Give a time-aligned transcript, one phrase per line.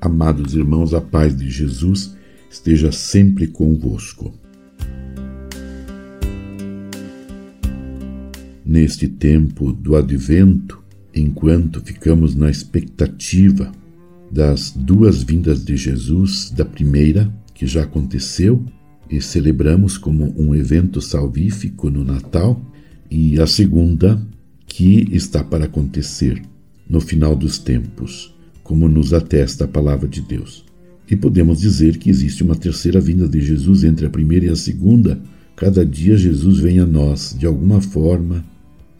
[0.00, 2.16] Amados irmãos, a paz de Jesus
[2.48, 4.32] esteja sempre convosco.
[8.64, 10.80] Neste tempo do advento,
[11.12, 13.72] enquanto ficamos na expectativa
[14.30, 18.64] das duas vindas de Jesus, da primeira, que já aconteceu,
[19.10, 22.60] e celebramos como um evento salvífico no Natal,
[23.10, 24.22] e a segunda,
[24.64, 26.40] que está para acontecer
[26.88, 28.37] no final dos tempos,
[28.68, 30.62] como nos atesta a palavra de Deus.
[31.10, 34.56] E podemos dizer que existe uma terceira vinda de Jesus entre a primeira e a
[34.56, 35.18] segunda.
[35.56, 38.44] Cada dia Jesus vem a nós, de alguma forma,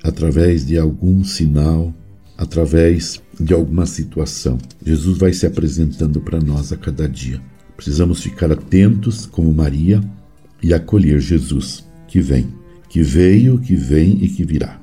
[0.03, 1.95] através de algum sinal,
[2.39, 4.57] através de alguma situação.
[4.83, 7.39] Jesus vai se apresentando para nós a cada dia.
[7.77, 10.03] Precisamos ficar atentos, como Maria,
[10.63, 12.47] e acolher Jesus, que vem,
[12.89, 14.81] que veio, que vem e que virá.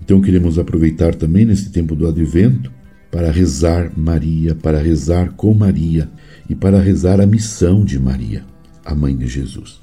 [0.00, 2.78] Então queremos aproveitar também nesse tempo do advento
[3.10, 6.08] para rezar Maria, para rezar com Maria
[6.48, 8.44] e para rezar a missão de Maria,
[8.84, 9.80] a mãe de Jesus.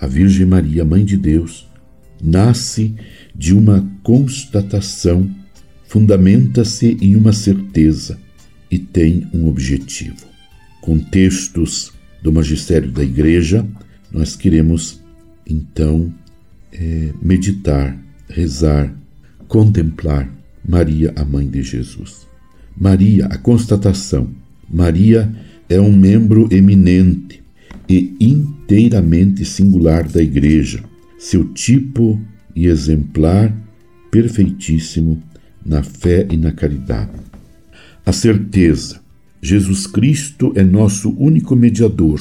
[0.00, 1.68] A Virgem Maria, mãe de Deus,
[2.22, 2.94] nasce
[3.34, 5.28] de uma constatação,
[5.86, 8.18] fundamenta-se em uma certeza
[8.70, 10.26] e tem um objetivo.
[10.80, 13.66] Com textos do magistério da Igreja,
[14.12, 15.00] nós queremos
[15.48, 16.12] então
[16.72, 17.96] é, meditar,
[18.28, 18.94] rezar,
[19.48, 20.28] contemplar
[20.66, 22.26] Maria, a mãe de Jesus.
[22.78, 24.28] Maria, a constatação.
[24.68, 25.32] Maria
[25.68, 27.42] é um membro eminente
[27.88, 30.82] e inteiramente singular da Igreja,
[31.18, 32.20] seu tipo
[32.54, 33.54] e exemplar
[34.10, 35.22] perfeitíssimo
[35.64, 37.12] na fé e na caridade.
[38.04, 39.00] A certeza:
[39.40, 42.20] Jesus Cristo é nosso único mediador.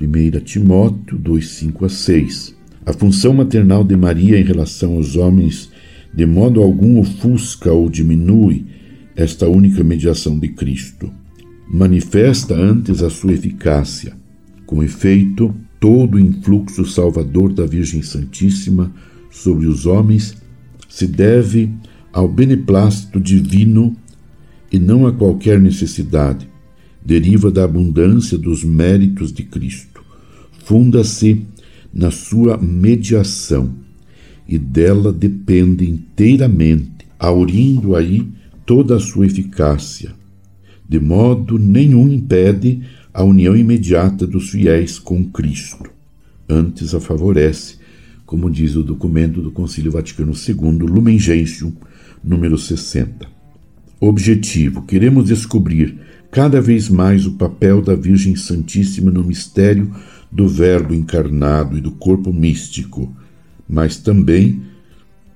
[0.00, 2.54] 1 Timóteo 2, 5 a 6.
[2.84, 5.70] A função maternal de Maria em relação aos homens
[6.14, 8.64] de modo algum ofusca ou diminui
[9.16, 11.10] esta única mediação de Cristo.
[11.68, 14.14] Manifesta antes a sua eficácia.
[14.66, 18.92] Com efeito, todo o influxo salvador da Virgem Santíssima
[19.30, 20.36] sobre os homens
[20.88, 21.70] se deve
[22.12, 23.96] ao beneplácito divino
[24.70, 26.48] e não a qualquer necessidade.
[27.04, 30.04] Deriva da abundância dos méritos de Cristo.
[30.64, 31.42] Funda-se
[31.92, 33.72] na sua mediação
[34.48, 38.26] e dela depende inteiramente, aurindo aí
[38.66, 40.12] toda a sua eficácia.
[40.86, 42.82] De modo nenhum impede
[43.14, 45.90] a união imediata dos fiéis com Cristo.
[46.48, 47.76] Antes a favorece,
[48.26, 51.72] como diz o documento do Concílio Vaticano II, Lumen Gentium,
[52.22, 53.26] número 60.
[54.00, 55.98] Objetivo: queremos descobrir
[56.30, 59.94] cada vez mais o papel da Virgem Santíssima no mistério
[60.30, 63.14] do Verbo encarnado e do corpo místico,
[63.68, 64.60] mas também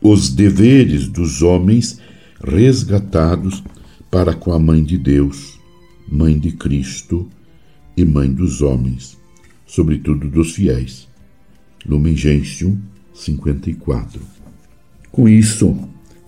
[0.03, 1.99] os deveres dos homens
[2.43, 3.63] resgatados
[4.11, 5.59] para com a Mãe de Deus,
[6.09, 7.29] Mãe de Cristo
[7.97, 9.19] e Mãe dos homens,
[9.67, 11.09] sobretudo dos fiéis.
[11.87, 12.79] Lumen Gentium
[13.15, 14.21] 54.
[15.13, 15.77] Com isso,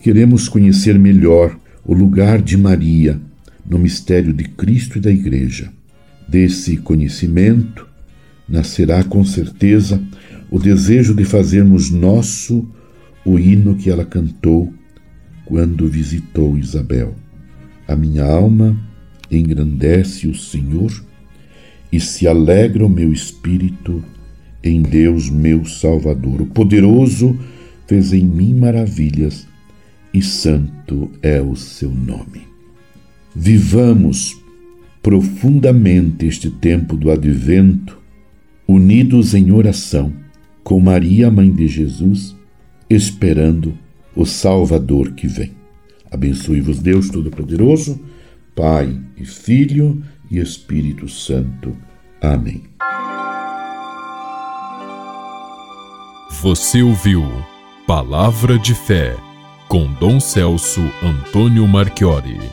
[0.00, 3.20] queremos conhecer melhor o lugar de Maria
[3.64, 5.72] no mistério de Cristo e da Igreja.
[6.28, 7.86] Desse conhecimento
[8.48, 10.02] nascerá com certeza
[10.50, 12.68] o desejo de fazermos nosso
[13.24, 14.72] o hino que ela cantou
[15.44, 17.14] quando visitou Isabel.
[17.86, 18.76] A minha alma
[19.30, 20.92] engrandece o Senhor
[21.90, 24.02] e se alegra o meu espírito
[24.62, 26.42] em Deus, meu Salvador.
[26.42, 27.38] O poderoso
[27.86, 29.46] fez em mim maravilhas
[30.14, 32.42] e santo é o seu nome.
[33.34, 34.36] Vivamos
[35.02, 37.98] profundamente este tempo do advento,
[38.68, 40.12] unidos em oração
[40.62, 42.36] com Maria, mãe de Jesus,
[42.88, 43.76] esperando
[44.14, 45.52] o Salvador que vem.
[46.10, 48.00] Abençoe-vos, Deus Todo-Poderoso,
[48.54, 51.76] Pai e Filho e Espírito Santo.
[52.20, 52.64] Amém.
[56.42, 57.22] Você ouviu
[57.86, 59.16] Palavra de Fé
[59.68, 62.52] com Dom Celso Antônio Marchiori.